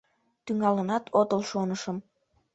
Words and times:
Тӱҥалынат 0.45 1.05
отыл, 1.19 1.41
шонышым. 1.49 1.97